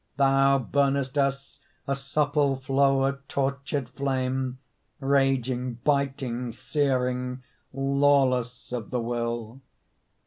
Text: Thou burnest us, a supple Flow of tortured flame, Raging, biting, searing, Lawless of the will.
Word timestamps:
Thou 0.17 0.57
burnest 0.57 1.15
us, 1.15 1.59
a 1.87 1.95
supple 1.95 2.55
Flow 2.55 3.03
of 3.05 3.27
tortured 3.27 3.87
flame, 3.89 4.57
Raging, 4.99 5.75
biting, 5.83 6.51
searing, 6.53 7.43
Lawless 7.71 8.71
of 8.71 8.89
the 8.89 8.99
will. 8.99 9.61